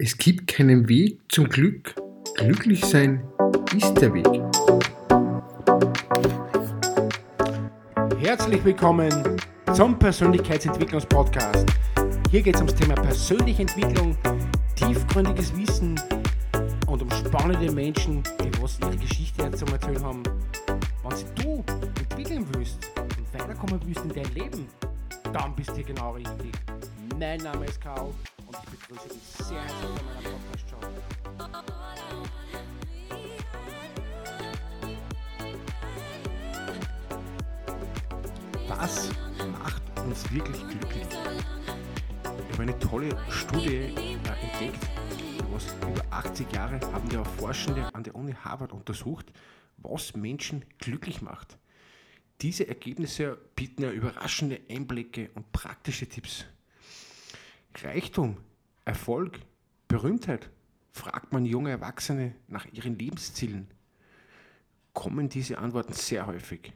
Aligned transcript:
Es 0.00 0.16
gibt 0.16 0.46
keinen 0.46 0.88
Weg 0.88 1.18
zum 1.28 1.48
Glück. 1.48 1.96
Glücklich 2.36 2.84
sein 2.84 3.20
ist 3.76 3.94
der 3.94 4.14
Weg. 4.14 4.28
Herzlich 8.20 8.64
willkommen 8.64 9.10
zum 9.74 9.98
Persönlichkeitsentwicklungspodcast. 9.98 11.66
Hier 12.30 12.42
geht 12.42 12.54
es 12.54 12.60
ums 12.60 12.76
Thema 12.76 12.94
persönliche 12.94 13.62
Entwicklung, 13.62 14.16
tiefgründiges 14.76 15.56
Wissen 15.56 16.00
und 16.86 17.02
um 17.02 17.10
spannende 17.10 17.72
Menschen, 17.72 18.22
die 18.40 18.62
was 18.62 18.78
ihre 18.78 18.96
Geschichte 18.96 19.50
zu 19.50 19.66
erzählen 19.66 20.04
haben. 20.04 20.22
Wenn 21.02 21.44
du 21.44 21.64
entwickeln 21.98 22.46
willst 22.52 22.88
und 22.96 23.34
weiterkommen 23.34 23.80
willst 23.84 24.04
in 24.04 24.10
dein 24.10 24.32
Leben, 24.32 24.68
dann 25.32 25.56
bist 25.56 25.70
du 25.70 25.74
hier 25.74 25.86
genau 25.86 26.12
richtig. 26.12 26.52
Mein 27.18 27.40
Name 27.40 27.64
ist 27.64 27.80
Karl 27.80 28.12
und 28.48 28.56
ich 28.64 28.70
begrüße 28.70 29.08
dich 29.08 29.22
sehr 29.22 29.60
herzlich 29.60 29.90
bei 29.90 30.02
meiner 30.02 30.30
Podcast-Show. 30.30 30.78
Was 38.68 39.10
macht 39.52 39.82
uns 40.00 40.32
wirklich 40.32 40.66
glücklich? 40.68 41.06
Ich 41.10 42.52
habe 42.52 42.62
eine 42.62 42.78
tolle 42.78 43.16
Studie 43.30 43.68
äh, 43.68 43.92
entdeckt. 43.92 44.86
Was 45.52 45.74
über 45.82 46.04
80 46.10 46.52
Jahre 46.52 46.80
haben 46.92 47.10
ja 47.10 47.24
Forschende 47.24 47.94
an 47.94 48.04
der 48.04 48.14
Uni 48.14 48.32
Harvard 48.32 48.72
untersucht, 48.72 49.26
was 49.78 50.14
Menschen 50.16 50.64
glücklich 50.78 51.20
macht. 51.22 51.58
Diese 52.40 52.68
Ergebnisse 52.68 53.36
bieten 53.56 53.82
ja 53.82 53.90
überraschende 53.90 54.60
Einblicke 54.70 55.30
und 55.34 55.50
praktische 55.52 56.06
Tipps. 56.08 56.46
Reichtum, 57.82 58.36
Erfolg, 58.84 59.40
Berühmtheit, 59.86 60.50
fragt 60.92 61.32
man 61.32 61.44
junge 61.44 61.70
Erwachsene 61.70 62.34
nach 62.48 62.66
ihren 62.72 62.98
Lebenszielen, 62.98 63.68
kommen 64.94 65.28
diese 65.28 65.58
Antworten 65.58 65.92
sehr 65.92 66.26
häufig. 66.26 66.72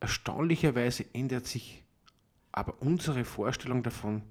Erstaunlicherweise 0.00 1.06
ändert 1.14 1.46
sich 1.46 1.82
aber 2.52 2.82
unsere 2.82 3.24
Vorstellung 3.24 3.82
davon 3.82 4.22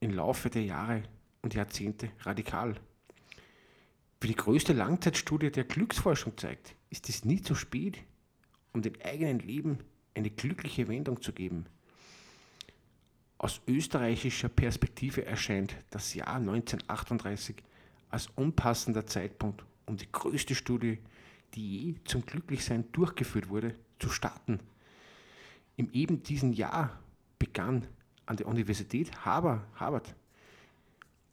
im 0.00 0.10
Laufe 0.10 0.50
der 0.50 0.64
Jahre 0.64 1.02
und 1.42 1.54
Jahrzehnte 1.54 2.10
radikal. 2.20 2.74
Wie 4.20 4.28
die 4.28 4.36
größte 4.36 4.72
Langzeitstudie 4.72 5.50
der 5.50 5.64
Glücksforschung 5.64 6.36
zeigt, 6.36 6.74
ist 6.90 7.08
es 7.08 7.24
nie 7.24 7.40
zu 7.40 7.54
spät, 7.54 8.02
um 8.72 8.82
dem 8.82 8.94
eigenen 9.04 9.38
Leben 9.38 9.78
eine 10.14 10.30
glückliche 10.30 10.88
Wendung 10.88 11.22
zu 11.22 11.32
geben. 11.32 11.66
Aus 13.42 13.62
österreichischer 13.66 14.50
Perspektive 14.50 15.24
erscheint 15.24 15.74
das 15.88 16.12
Jahr 16.12 16.36
1938 16.36 17.56
als 18.10 18.28
unpassender 18.36 19.06
Zeitpunkt, 19.06 19.64
um 19.86 19.96
die 19.96 20.12
größte 20.12 20.54
Studie, 20.54 20.98
die 21.54 21.86
je 21.86 21.94
zum 22.04 22.26
Glücklichsein 22.26 22.84
durchgeführt 22.92 23.48
wurde, 23.48 23.74
zu 23.98 24.10
starten. 24.10 24.60
Im 25.78 25.90
eben 25.92 26.22
diesen 26.22 26.52
Jahr 26.52 27.00
begann 27.38 27.86
an 28.26 28.36
der 28.36 28.46
Universität 28.46 29.10
Harvard 29.24 30.14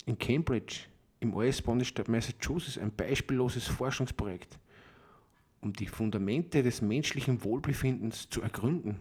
in 0.06 0.18
Cambridge 0.18 0.86
im 1.20 1.34
US-Bundesstaat 1.34 2.08
Massachusetts 2.08 2.78
ein 2.78 2.96
beispielloses 2.96 3.68
Forschungsprojekt, 3.68 4.58
um 5.60 5.74
die 5.74 5.88
Fundamente 5.88 6.64
des 6.64 6.82
menschlichen 6.82 7.44
Wohlbefindens 7.44 8.30
zu 8.30 8.42
ergründen. 8.42 8.98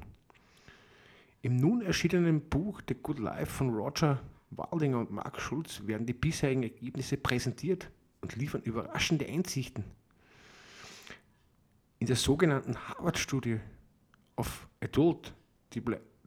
Im 1.47 1.55
nun 1.59 1.81
erschienenen 1.81 2.41
Buch 2.41 2.83
The 2.89 2.97
Good 3.01 3.21
Life 3.21 3.47
von 3.47 3.73
Roger 3.73 4.21
Waldinger 4.51 4.99
und 4.99 5.13
Mark 5.13 5.41
Schulz 5.41 5.81
werden 5.87 6.05
die 6.05 6.13
bisherigen 6.13 6.65
Ergebnisse 6.65 7.17
präsentiert 7.17 7.89
und 8.21 8.35
liefern 8.35 8.63
überraschende 8.63 9.27
Einsichten. 9.29 9.85
In 12.01 12.09
der 12.09 12.17
sogenannten 12.17 12.77
Harvard-Studie 12.77 13.61
of 14.35 14.67
Adult 14.81 15.35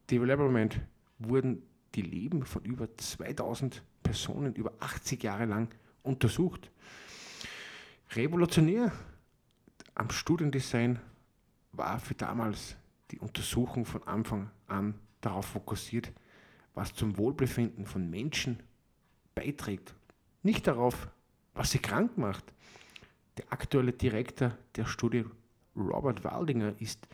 Development 0.10 0.80
wurden 1.18 1.64
die 1.96 2.04
Leben 2.04 2.46
von 2.46 2.64
über 2.64 2.88
2000 2.96 3.84
Personen 4.02 4.56
über 4.56 4.72
80 4.80 5.22
Jahre 5.22 5.44
lang 5.44 5.68
untersucht. 6.02 6.72
Revolutionär 8.12 8.94
am 9.96 10.12
Studiendesign 10.12 10.98
war 11.74 12.00
für 12.00 12.16
damals 12.16 12.78
die 13.12 13.20
Untersuchung 13.20 13.84
von 13.84 14.02
Anfang 14.04 14.50
an 14.68 14.94
darauf 15.22 15.46
fokussiert, 15.46 16.12
was 16.74 16.94
zum 16.94 17.18
Wohlbefinden 17.18 17.86
von 17.86 18.10
Menschen 18.10 18.62
beiträgt, 19.36 19.94
nicht 20.44 20.68
darauf, 20.68 21.10
was 21.54 21.72
sie 21.72 21.80
krank 21.80 22.18
macht. 22.18 22.54
Der 23.38 23.52
aktuelle 23.52 23.94
Direktor 23.94 24.58
der 24.76 24.86
Studie, 24.86 25.26
Robert 25.76 26.24
Waldinger, 26.24 26.74
ist 26.80 27.08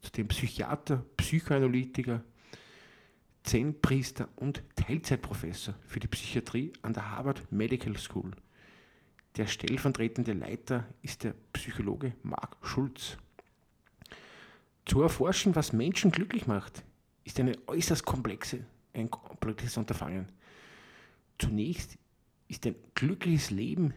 zudem 0.00 0.28
Psychiater, 0.28 1.04
Psychoanalytiker, 1.16 2.22
Zen-Priester 3.42 4.28
und 4.36 4.62
Teilzeitprofessor 4.76 5.74
für 5.86 6.00
die 6.00 6.08
Psychiatrie 6.08 6.72
an 6.82 6.92
der 6.92 7.10
Harvard 7.10 7.50
Medical 7.50 7.96
School. 7.96 8.32
Der 9.36 9.46
stellvertretende 9.46 10.32
Leiter 10.32 10.86
ist 11.02 11.24
der 11.24 11.34
Psychologe 11.52 12.14
Mark 12.22 12.56
Schulz. 12.62 13.16
Zu 14.84 15.02
erforschen, 15.02 15.54
was 15.54 15.72
Menschen 15.72 16.10
glücklich 16.10 16.46
macht, 16.46 16.84
ist 17.28 17.38
eine 17.38 17.56
äußerst 17.66 18.06
komplexe, 18.06 18.64
ein 18.94 19.10
komplexes 19.10 19.76
Unterfangen. 19.76 20.32
Zunächst 21.38 21.98
ist 22.48 22.66
ein 22.66 22.74
glückliches 22.94 23.50
Leben 23.50 23.92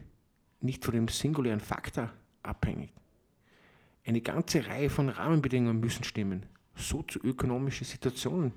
nicht 0.60 0.84
von 0.84 0.92
dem 0.94 1.08
singulären 1.08 1.60
Faktor 1.60 2.12
abhängig. 2.42 2.92
Eine 4.04 4.20
ganze 4.20 4.66
Reihe 4.66 4.90
von 4.90 5.08
Rahmenbedingungen 5.08 5.80
müssen 5.80 6.04
stimmen, 6.04 6.44
sozioökonomische 6.76 7.86
Situationen, 7.86 8.52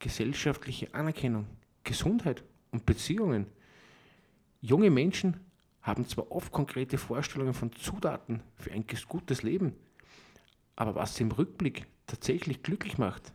gesellschaftliche 0.00 0.92
Anerkennung, 0.94 1.46
Gesundheit 1.84 2.42
und 2.72 2.84
Beziehungen. 2.84 3.46
Junge 4.60 4.90
Menschen 4.90 5.38
haben 5.80 6.08
zwar 6.08 6.32
oft 6.32 6.50
konkrete 6.50 6.98
Vorstellungen 6.98 7.54
von 7.54 7.72
Zutaten 7.72 8.42
für 8.56 8.72
ein 8.72 8.84
gutes 9.08 9.44
Leben, 9.44 9.74
aber 10.74 10.96
was 10.96 11.14
sie 11.14 11.22
im 11.22 11.30
Rückblick 11.30 11.86
tatsächlich 12.06 12.62
glücklich 12.64 12.98
macht, 12.98 13.32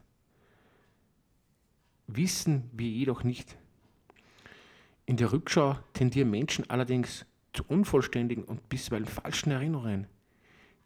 wissen 2.08 2.70
wir 2.74 2.90
jedoch 2.90 3.24
nicht. 3.24 3.58
In 5.06 5.18
der 5.18 5.32
Rückschau 5.32 5.78
tendieren 5.94 6.32
Menschen 6.32 6.70
allerdings 6.70 7.26
zu 7.54 7.64
unvollständigen 7.68 8.44
und 8.44 8.68
bisweilen 8.70 9.06
falschen 9.06 9.52
Erinnerungen. 9.52 10.08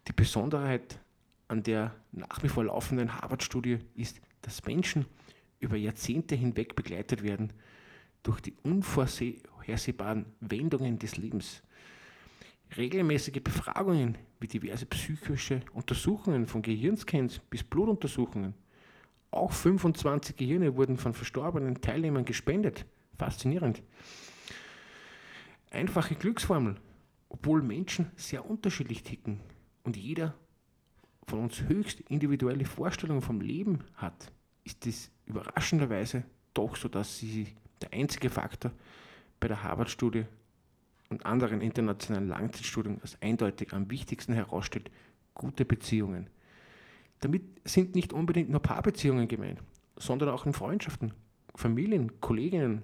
Die 0.08 0.12
Besonderheit 0.12 1.00
an 1.48 1.62
der 1.62 1.94
nach 2.12 2.42
wie 2.42 2.48
vor 2.48 2.64
laufenden 2.64 3.14
Harvard-Studie 3.14 3.78
ist, 3.94 4.20
dass 4.42 4.64
Menschen 4.64 5.06
über 5.60 5.76
Jahrzehnte 5.76 6.34
hinweg 6.34 6.74
begleitet 6.74 7.22
werden 7.22 7.52
durch 8.22 8.40
die 8.40 8.54
unvorhersehbaren 8.62 10.26
Wendungen 10.40 10.98
des 10.98 11.16
Lebens. 11.16 11.62
Regelmäßige 12.76 13.42
Befragungen 13.42 14.16
wie 14.40 14.48
diverse 14.48 14.86
psychische 14.86 15.60
Untersuchungen 15.72 16.46
von 16.46 16.62
Gehirnscans 16.62 17.38
bis 17.50 17.62
Blutuntersuchungen 17.62 18.54
auch 19.32 19.52
25 19.52 20.36
Gehirne 20.36 20.76
wurden 20.76 20.96
von 20.96 21.14
verstorbenen 21.14 21.80
Teilnehmern 21.80 22.24
gespendet. 22.24 22.86
Faszinierend. 23.18 23.82
Einfache 25.70 26.14
Glücksformel, 26.14 26.76
obwohl 27.28 27.62
Menschen 27.62 28.10
sehr 28.16 28.48
unterschiedlich 28.48 29.02
ticken 29.02 29.40
und 29.84 29.96
jeder 29.96 30.34
von 31.26 31.40
uns 31.40 31.62
höchst 31.62 32.00
individuelle 32.00 32.64
Vorstellungen 32.64 33.22
vom 33.22 33.40
Leben 33.40 33.84
hat, 33.94 34.32
ist 34.64 34.86
es 34.86 35.10
überraschenderweise 35.26 36.24
doch 36.54 36.76
so, 36.76 36.88
dass 36.88 37.18
sie 37.18 37.48
der 37.80 37.92
einzige 37.92 38.28
Faktor 38.28 38.72
bei 39.40 39.48
der 39.48 39.62
Harvard-Studie 39.62 40.26
und 41.08 41.26
anderen 41.26 41.60
internationalen 41.60 42.28
Langzeitstudien 42.28 43.00
als 43.00 43.20
eindeutig 43.20 43.72
am 43.72 43.90
wichtigsten 43.90 44.32
herausstellt, 44.34 44.90
gute 45.34 45.64
Beziehungen. 45.64 46.28
Damit 47.22 47.44
sind 47.64 47.94
nicht 47.94 48.12
unbedingt 48.12 48.50
nur 48.50 48.60
Paarbeziehungen 48.60 49.28
gemeint, 49.28 49.62
sondern 49.96 50.28
auch 50.30 50.44
in 50.44 50.52
Freundschaften, 50.52 51.14
Familien, 51.54 52.20
Kolleginnen 52.20 52.82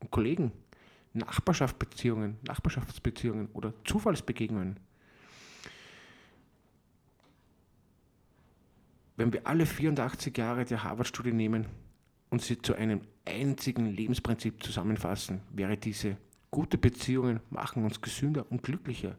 und 0.00 0.10
Kollegen, 0.10 0.52
Nachbarschaftsbeziehungen, 1.14 2.36
Nachbarschaftsbeziehungen 2.46 3.48
oder 3.54 3.72
Zufallsbegegnungen. 3.84 4.78
Wenn 9.16 9.32
wir 9.32 9.46
alle 9.46 9.64
84 9.64 10.36
Jahre 10.36 10.66
der 10.66 10.84
Harvard-Studie 10.84 11.32
nehmen 11.32 11.64
und 12.28 12.42
sie 12.42 12.60
zu 12.60 12.74
einem 12.74 13.00
einzigen 13.24 13.86
Lebensprinzip 13.86 14.62
zusammenfassen, 14.62 15.40
wäre 15.50 15.78
diese 15.78 16.18
gute 16.50 16.76
Beziehungen 16.76 17.40
machen 17.48 17.82
uns 17.84 18.02
gesünder 18.02 18.44
und 18.50 18.62
glücklicher, 18.62 19.16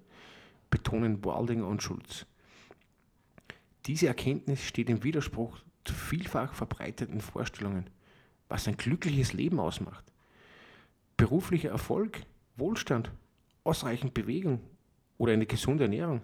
betonen 0.70 1.26
Waldinger 1.26 1.66
und 1.66 1.82
Schulz. 1.82 2.28
Diese 3.86 4.08
Erkenntnis 4.08 4.64
steht 4.64 4.90
im 4.90 5.04
Widerspruch 5.04 5.60
zu 5.84 5.94
vielfach 5.94 6.54
verbreiteten 6.54 7.22
Vorstellungen, 7.22 7.88
was 8.48 8.68
ein 8.68 8.78
glückliches 8.78 9.34
Leben 9.34 9.60
ausmacht. 9.60 10.12
beruflicher 11.18 11.70
Erfolg, 11.70 12.24
Wohlstand, 12.58 13.10
ausreichend 13.64 14.14
Bewegung 14.14 14.60
oder 15.18 15.34
eine 15.34 15.46
gesunde 15.46 15.86
Ernährung. 15.86 16.22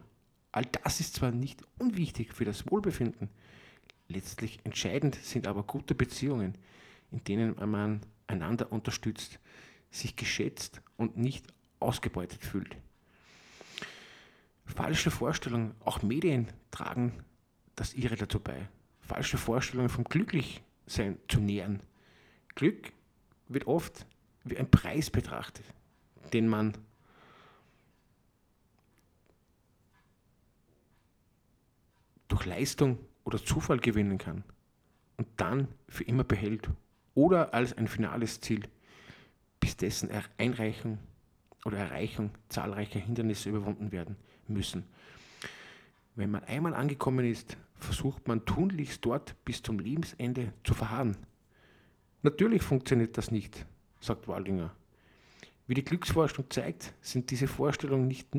All 0.52 0.66
das 0.66 1.00
ist 1.00 1.14
zwar 1.16 1.32
nicht 1.32 1.64
unwichtig 1.80 2.34
für 2.34 2.44
das 2.44 2.70
Wohlbefinden, 2.70 3.30
letztlich 4.10 4.60
entscheidend 4.66 5.16
sind 5.16 5.48
aber 5.48 5.64
gute 5.64 5.96
Beziehungen, 5.96 6.58
in 7.12 7.24
denen 7.24 7.56
man 7.70 8.02
einander 8.28 8.72
unterstützt, 8.72 9.40
sich 9.92 10.16
geschätzt 10.18 10.82
und 10.98 11.16
nicht 11.16 11.48
ausgebeutet 11.80 12.44
fühlt. 12.44 12.76
Falsche 14.66 15.12
Vorstellungen, 15.12 15.74
auch 15.80 16.02
Medien 16.02 16.48
tragen 16.72 17.24
das 17.82 17.96
ihre 17.96 18.16
dazu 18.16 18.40
bei. 18.40 18.70
Falsche 19.00 19.40
Vorstellungen 19.40 19.90
vom 19.90 20.04
Glücklichsein 20.04 21.18
zu 21.28 21.40
nähern. 21.40 21.82
Glück 22.54 22.94
wird 23.48 23.66
oft 23.66 24.06
wie 24.44 24.56
ein 24.56 24.70
Preis 24.70 25.10
betrachtet, 25.10 25.66
den 26.32 26.48
man 26.48 26.78
durch 32.28 32.46
Leistung 32.46 33.00
oder 33.24 33.44
Zufall 33.44 33.80
gewinnen 33.80 34.20
kann 34.20 34.44
und 35.18 35.28
dann 35.38 35.68
für 35.90 36.04
immer 36.04 36.24
behält 36.24 36.70
oder 37.16 37.56
als 37.56 37.76
ein 37.76 37.88
finales 37.88 38.42
Ziel, 38.42 38.62
bis 39.60 39.76
dessen 39.76 40.12
Einreichung 40.38 41.00
oder 41.66 41.80
Erreichung 41.80 42.30
zahlreicher 42.48 43.00
Hindernisse 43.00 43.50
überwunden 43.50 43.92
werden 43.92 44.18
müssen. 44.48 44.84
Wenn 46.14 46.30
man 46.30 46.44
einmal 46.44 46.76
angekommen 46.76 47.26
ist, 47.26 47.58
versucht 47.84 48.28
man 48.28 48.46
tunlichst 48.46 49.06
dort 49.06 49.36
bis 49.46 49.62
zum 49.62 49.80
Lebensende 49.80 50.54
zu 50.64 50.74
verharren. 50.74 51.18
Natürlich 52.24 52.62
funktioniert 52.62 53.18
das 53.18 53.32
nicht, 53.32 53.66
sagt 54.00 54.28
Waldinger. 54.28 54.76
Wie 55.68 55.74
die 55.74 55.84
Glücksforschung 55.84 56.50
zeigt, 56.50 56.94
sind 57.02 57.32
diese 57.32 57.48
Vorstellungen 57.48 58.08
nicht, 58.08 58.30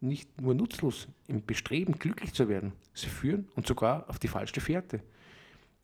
nicht 0.00 0.40
nur 0.40 0.54
nutzlos 0.54 1.08
im 1.26 1.44
Bestreben, 1.44 1.98
glücklich 1.98 2.32
zu 2.32 2.48
werden. 2.48 2.72
Sie 2.94 3.08
führen 3.08 3.48
und 3.54 3.66
sogar 3.66 4.08
auf 4.08 4.18
die 4.18 4.28
falsche 4.28 4.60
Fährte, 4.60 5.02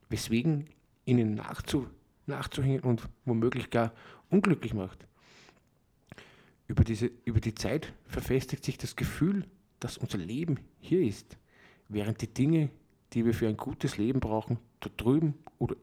weswegen 0.08 0.66
ihnen 1.04 1.34
nachzu, 1.34 1.88
nachzuhängen 2.26 2.80
und 2.80 3.08
womöglich 3.24 3.70
gar 3.70 3.92
unglücklich 4.30 4.74
macht. 4.74 5.06
Über, 6.68 6.84
diese, 6.84 7.10
über 7.24 7.40
die 7.40 7.54
Zeit 7.54 7.92
verfestigt 8.06 8.64
sich 8.64 8.78
das 8.78 8.96
Gefühl, 8.96 9.44
dass 9.80 9.98
unser 9.98 10.18
Leben 10.18 10.60
hier 10.80 11.02
ist, 11.02 11.36
während 11.88 12.22
die 12.22 12.32
Dinge, 12.32 12.70
die 13.12 13.24
wir 13.24 13.34
für 13.34 13.48
ein 13.48 13.56
gutes 13.56 13.96
Leben 13.98 14.20
brauchen, 14.20 14.58
da 14.80 14.90
drüben 14.96 15.34
oder, 15.58 15.76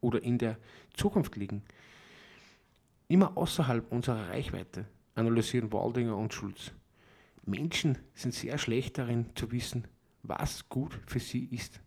oder 0.00 0.22
in 0.22 0.38
der 0.38 0.58
Zukunft 0.94 1.36
liegen. 1.36 1.62
Immer 3.08 3.36
außerhalb 3.36 3.90
unserer 3.90 4.28
Reichweite, 4.28 4.86
analysieren 5.14 5.72
Waldinger 5.72 6.16
und 6.16 6.32
Schulz. 6.32 6.72
Menschen 7.44 7.98
sind 8.14 8.34
sehr 8.34 8.58
schlecht 8.58 8.98
darin 8.98 9.26
zu 9.34 9.50
wissen, 9.50 9.86
was 10.22 10.68
gut 10.68 10.98
für 11.06 11.18
sie 11.18 11.44
ist. 11.46 11.80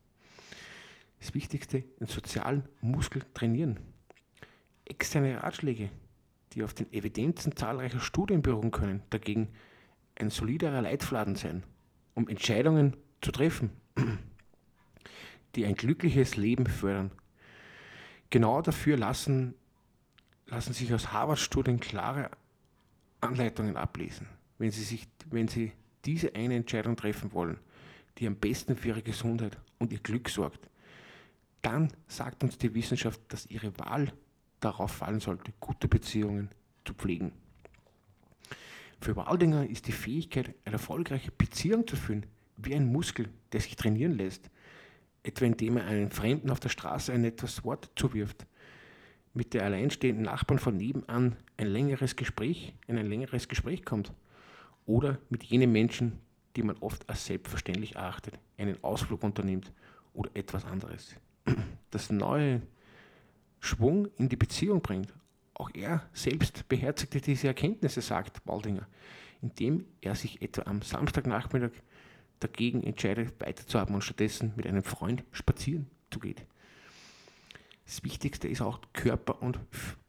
Das 1.20 1.34
Wichtigste, 1.34 1.82
den 2.00 2.08
sozialen 2.08 2.68
Muskel 2.82 3.24
trainieren. 3.34 3.80
Externe 4.84 5.42
Ratschläge, 5.42 5.90
die 6.54 6.64
auf 6.64 6.74
den 6.74 6.92
Evidenzen 6.94 7.56
zahlreicher 7.56 8.00
Studien 8.00 8.42
beruhen 8.42 8.72
können, 8.72 9.02
dagegen 9.10 9.50
ein 10.16 10.30
soliderer 10.30 10.82
Leitfladen 10.82 11.36
sein, 11.36 11.64
um 12.14 12.28
Entscheidungen 12.28 12.96
zu 13.22 13.32
treffen, 13.32 13.72
die 15.56 15.66
ein 15.66 15.76
glückliches 15.76 16.36
Leben 16.36 16.68
fördern. 16.68 17.12
Genau 18.30 18.62
dafür 18.62 18.98
lassen, 18.98 19.56
lassen 20.48 20.74
sich 20.74 20.94
aus 20.94 21.12
Harvard-Studien 21.12 21.80
klare 21.80 22.30
Anleitungen 23.22 23.78
ablesen, 23.78 24.28
wenn 24.58 24.72
Sie, 24.72 24.84
sich, 24.84 25.08
wenn 25.30 25.48
Sie 25.48 25.72
diese 26.06 26.36
eine 26.36 26.56
Entscheidung 26.56 26.96
treffen 26.96 27.34
wollen, 27.34 27.58
die 28.18 28.28
am 28.28 28.36
besten 28.36 28.76
für 28.76 28.90
Ihre 28.90 29.02
Gesundheit 29.02 29.58
und 29.80 29.92
Ihr 29.92 30.00
Glück 30.00 30.30
sorgt. 30.30 30.70
Dann 31.62 31.92
sagt 32.08 32.44
uns 32.44 32.58
die 32.58 32.74
Wissenschaft, 32.74 33.20
dass 33.30 33.48
Ihre 33.48 33.78
Wahl 33.80 34.14
darauf 34.60 34.92
fallen 34.92 35.20
sollte, 35.20 35.54
gute 35.60 35.88
Beziehungen 35.88 36.50
zu 36.84 36.94
pflegen. 36.94 37.32
Für 39.02 39.16
Waldinger 39.16 39.68
ist 39.70 39.88
die 39.88 39.92
Fähigkeit, 39.92 40.54
eine 40.64 40.74
erfolgreiche 40.74 41.32
Beziehung 41.32 41.88
zu 41.88 41.96
führen, 41.96 42.26
wie 42.58 42.76
ein 42.76 42.92
Muskel, 42.92 43.30
der 43.52 43.62
sich 43.62 43.76
trainieren 43.76 44.14
lässt, 44.14 44.50
etwa 45.26 45.46
indem 45.46 45.78
er 45.78 45.86
einen 45.86 46.12
Fremden 46.12 46.50
auf 46.50 46.60
der 46.60 46.70
Straße 46.70 47.12
ein 47.12 47.22
nettes 47.22 47.64
Wort 47.64 47.90
zuwirft, 47.96 48.46
mit 49.34 49.54
der 49.54 49.64
alleinstehenden 49.64 50.24
Nachbarn 50.24 50.60
von 50.60 50.78
nebenan 50.78 51.36
ein 51.58 51.68
längeres 51.68 52.16
Gespräch, 52.16 52.74
in 52.88 52.98
ein 52.98 53.08
längeres 53.08 53.48
Gespräch 53.48 53.84
kommt 53.84 54.14
oder 54.86 55.18
mit 55.30 55.44
jenen 55.44 55.72
Menschen, 55.72 56.20
die 56.56 56.64
man 56.64 56.78
oft 56.78 57.08
als 57.10 57.26
selbstverständlich 57.26 57.96
erachtet, 57.96 58.40
einen 58.58 58.82
Ausflug 58.84 59.24
unternimmt 59.24 59.72
oder 60.14 60.30
etwas 60.34 60.66
anderes. 60.66 61.16
Das 61.92 62.10
neue 62.10 62.62
Schwung 63.62 64.10
in 64.18 64.28
die 64.28 64.36
Beziehung 64.36 64.82
bringt. 64.82 65.14
Auch 65.54 65.70
er 65.74 66.06
selbst 66.12 66.68
beherzigte 66.68 67.22
diese 67.22 67.48
Erkenntnisse, 67.48 68.02
sagt 68.02 68.46
Waldinger, 68.46 68.86
indem 69.42 69.86
er 70.02 70.16
sich 70.16 70.42
etwa 70.42 70.64
am 70.64 70.82
Samstagnachmittag 70.82 71.72
dagegen 72.40 72.84
entscheidet, 72.84 73.40
weiterzuhaben 73.40 73.96
und 73.96 74.02
stattdessen 74.02 74.54
mit 74.56 74.68
einem 74.68 74.84
Freund 74.84 75.24
spazieren 75.32 75.88
zu 76.12 76.20
gehen. 76.20 76.36
Das 77.86 78.04
Wichtigste 78.04 78.48
ist 78.48 78.62
auch 78.62 78.80
Körper 78.94 79.42
und 79.42 79.60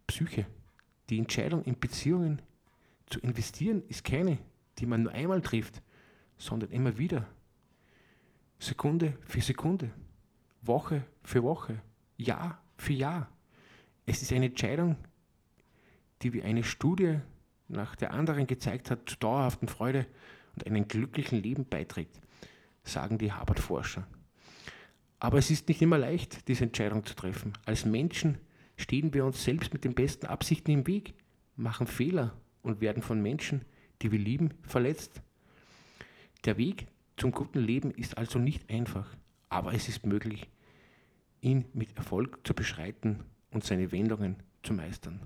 Psyche. 0.07 0.47
Die 1.11 1.19
Entscheidung 1.19 1.63
in 1.65 1.79
Beziehungen 1.79 2.43
zu 3.07 3.21
investieren 3.21 3.83
ist 3.89 4.05
keine, 4.05 4.39
die 4.79 4.87
man 4.87 5.05
nur 5.05 5.13
einmal 5.13 5.41
trifft, 5.43 5.83
sondern 6.39 6.71
immer 6.71 6.99
wieder. 6.99 7.27
Sekunde 8.59 9.17
für 9.27 9.41
Sekunde, 9.41 9.91
Woche 10.63 11.05
für 11.23 11.43
Woche, 11.43 11.81
Jahr 12.17 12.63
für 12.77 12.95
Jahr. 12.95 13.29
Es 14.07 14.23
ist 14.23 14.33
eine 14.33 14.47
Entscheidung, 14.47 14.97
die 16.23 16.33
wie 16.33 16.43
eine 16.43 16.65
Studie 16.65 17.21
nach 17.69 17.97
der 17.97 18.13
anderen 18.13 18.47
gezeigt 18.47 18.91
hat, 18.91 19.09
zu 19.09 19.17
dauerhaften 19.17 19.69
Freude 19.69 20.07
und 20.57 20.67
einem 20.67 20.89
glücklichen 20.89 21.43
Leben 21.43 21.67
beiträgt, 21.67 22.21
sagen 22.85 23.19
die 23.19 23.33
Harvard-Forscher. 23.33 24.07
Aber 25.19 25.39
es 25.39 25.51
ist 25.51 25.69
nicht 25.69 25.83
immer 25.83 25.99
leicht, 25.99 26.49
diese 26.49 26.65
Entscheidung 26.65 27.05
zu 27.05 27.15
treffen. 27.15 27.53
Als 27.65 27.85
Menschen 27.85 28.39
stehen 28.77 29.15
wir 29.15 29.25
uns 29.25 29.43
selbst 29.43 29.73
mit 29.73 29.85
den 29.85 29.95
besten 29.95 30.27
Absichten 30.27 30.71
im 30.71 30.87
Weg, 30.87 31.15
machen 31.57 31.87
Fehler 31.87 32.37
und 32.63 32.81
werden 32.81 33.03
von 33.03 33.23
Menschen, 33.23 33.65
die 34.03 34.13
wir 34.13 34.19
lieben, 34.19 34.53
verletzt. 34.63 35.23
Der 36.45 36.59
Weg 36.59 36.87
zum 37.17 37.31
guten 37.31 37.61
Leben 37.61 37.91
ist 37.93 38.19
also 38.19 38.39
nicht 38.39 38.69
einfach, 38.71 39.17
aber 39.49 39.73
es 39.73 39.89
ist 39.89 40.05
möglich, 40.05 40.51
ihn 41.41 41.65
mit 41.73 41.97
Erfolg 41.97 42.47
zu 42.47 42.55
beschreiten 42.55 43.21
und 43.51 43.65
seine 43.65 43.93
Wendungen 43.93 44.37
zu 44.63 44.75
meistern. 44.75 45.21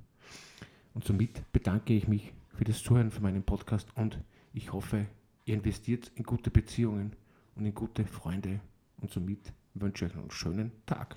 Und 0.94 1.04
somit 1.04 1.50
bedanke 1.52 1.94
ich 1.94 2.06
mich 2.06 2.32
für 2.56 2.64
das 2.64 2.82
Zuhören 2.82 3.10
von 3.10 3.22
meinem 3.22 3.42
Podcast 3.42 3.88
und 3.96 4.20
ich 4.52 4.72
hoffe, 4.72 5.06
ihr 5.50 5.56
investiert 5.56 6.12
in 6.14 6.22
gute 6.22 6.50
Beziehungen 6.50 7.16
und 7.56 7.66
in 7.66 7.74
gute 7.74 8.06
Freunde 8.06 8.60
und 8.98 9.10
somit 9.10 9.52
wünsche 9.74 10.06
ich 10.06 10.12
euch 10.12 10.18
einen 10.18 10.30
schönen 10.30 10.70
Tag. 10.86 11.16